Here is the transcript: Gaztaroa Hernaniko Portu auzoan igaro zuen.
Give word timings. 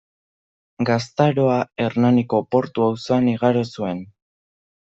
Gaztaroa 0.89 1.59
Hernaniko 1.85 2.41
Portu 2.57 2.87
auzoan 2.89 3.31
igaro 3.37 3.65
zuen. 3.75 4.03